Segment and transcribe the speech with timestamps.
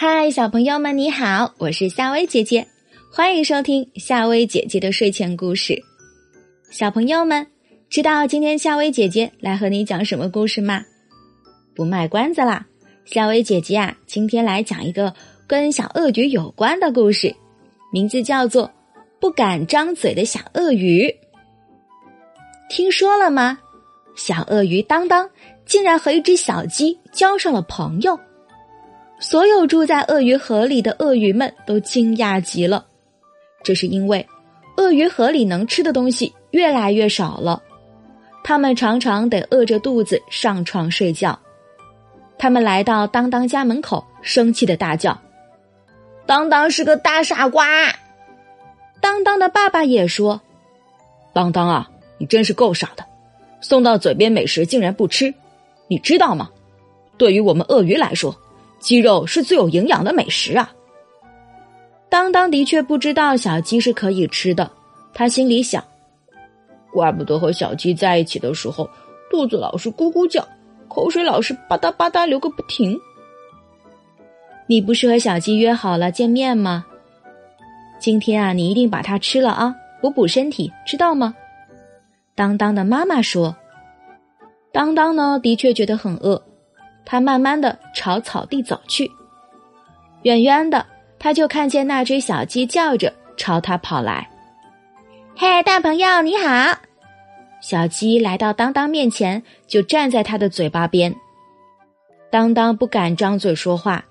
[0.00, 2.64] 嗨，小朋友们，你好，我是夏薇姐姐，
[3.10, 5.76] 欢迎收听夏薇姐姐的睡前故事。
[6.70, 7.44] 小朋友们，
[7.90, 10.84] 知道今天夏薇姐姐来和你讲什么故事吗？
[11.74, 12.64] 不卖关子啦，
[13.06, 15.12] 夏薇姐姐啊，今天来讲一个
[15.48, 17.34] 跟小鳄鱼有关的故事，
[17.92, 18.68] 名字叫做
[19.18, 21.08] 《不敢张嘴的小鳄鱼》。
[22.70, 23.58] 听说了吗？
[24.14, 25.28] 小鳄鱼当当
[25.66, 28.16] 竟然和一只小鸡交上了朋友。
[29.30, 32.86] 所有住在鳄鱼河里的鳄鱼们都惊讶极了，
[33.62, 34.26] 这是因为
[34.78, 37.62] 鳄鱼河里能吃的东西越来越少了，
[38.42, 41.38] 他们常常得饿着肚子上床睡觉。
[42.38, 45.20] 他们来到当当家门口，生气的大叫
[46.24, 47.66] ：“当当是个大傻瓜！”
[49.02, 50.40] 当当的爸爸也说
[51.34, 53.04] ：“当当啊，你真是够傻的，
[53.60, 55.34] 送到嘴边美食竟然不吃，
[55.86, 56.48] 你知道吗？
[57.18, 58.34] 对于我们鳄鱼来说。”
[58.78, 60.72] 鸡肉是最有营养的美食啊！
[62.08, 64.70] 当当的确不知道小鸡是可以吃的，
[65.12, 65.82] 他心里想：
[66.92, 68.88] 怪不得和小鸡在一起的时候，
[69.30, 70.46] 肚子老是咕咕叫，
[70.88, 72.98] 口水老是吧嗒吧嗒流个不停。
[74.66, 76.86] 你不是和小鸡约好了见面吗？
[77.98, 81.34] 今天啊，你一定把它吃了啊，补补身体，知道吗？
[82.34, 83.56] 当当的妈妈说
[84.72, 86.40] ：“当当呢，的确觉得很饿。”
[87.10, 89.10] 他慢慢的朝草地走去，
[90.24, 90.84] 远远的
[91.18, 94.28] 他就看见那只小鸡叫着朝他跑来。
[95.34, 96.78] 嘿，大朋友你好！
[97.62, 101.14] 小鸡来到当当面前，就站在他的嘴巴边。
[102.30, 104.04] 当当不敢张嘴说话，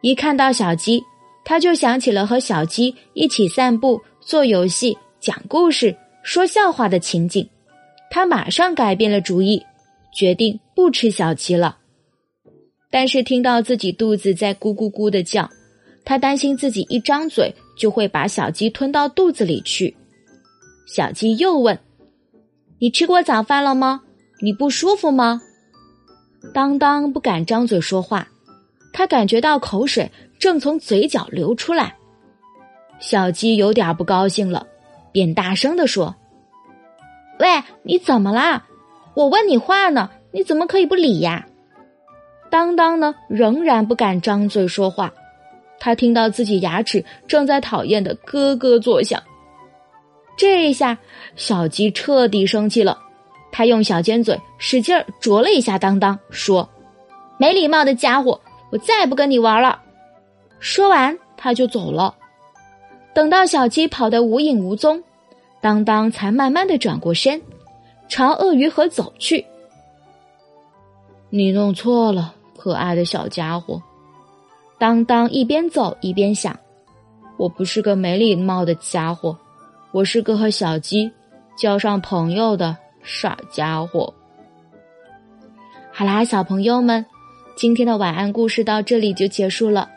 [0.00, 1.00] 一看到小鸡，
[1.44, 7.48] 他就想起了和小鸡一起散步、做游戏、讲故事、说笑话的情景，
[8.10, 9.64] 他马上改变了主意，
[10.12, 11.78] 决定不吃小鸡了。
[12.92, 15.48] 但是听到自己肚子在咕咕咕的叫，
[16.04, 19.96] 他担心自己一张嘴就会把小鸡吞到肚子里去。
[20.86, 21.78] 小鸡又问
[22.78, 24.02] ：“你吃过早饭了吗？
[24.42, 25.40] 你不舒服吗？”
[26.52, 28.28] 当当不敢张嘴说话，
[28.92, 31.96] 他感觉到口水正从嘴角流出来。
[32.98, 34.66] 小鸡有点不高兴了，
[35.12, 36.14] 便大声的说
[37.40, 37.46] ：“喂，
[37.84, 38.66] 你怎么啦？
[39.14, 41.46] 我问你话呢，你怎么可以不理呀？”
[42.52, 45.10] 当当呢，仍然不敢张嘴说话。
[45.80, 49.22] 他听到自己牙齿正在讨厌的咯咯作响。
[50.36, 50.98] 这一下，
[51.34, 52.98] 小鸡彻底生气了。
[53.50, 56.68] 他用小尖嘴使劲啄了一下当当，说
[57.40, 58.38] ：“没礼貌的家伙，
[58.70, 59.80] 我再也不跟你玩了。”
[60.60, 62.14] 说完，他就走了。
[63.14, 65.02] 等到小鸡跑得无影无踪，
[65.62, 67.40] 当当才慢慢的转过身，
[68.10, 69.42] 朝鳄鱼河走去。
[71.30, 72.34] 你弄错了。
[72.62, 73.82] 可爱的小家伙，
[74.78, 76.56] 当当一边走一边想
[77.36, 79.36] ：“我不是个没礼貌的家伙，
[79.90, 81.10] 我是个和小鸡
[81.58, 84.14] 交上朋友的傻家伙。”
[85.90, 87.04] 好啦，小朋友们，
[87.56, 89.90] 今天的晚安故事到这里就结束了。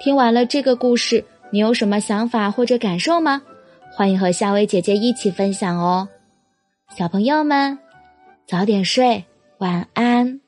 [0.00, 3.40] 听完了这个故事，你有什么想法或者感受吗？
[3.92, 6.08] 欢迎和夏薇姐姐一起分享哦。
[6.96, 7.78] 小朋友们，
[8.44, 9.24] 早点睡，
[9.58, 10.40] 晚安。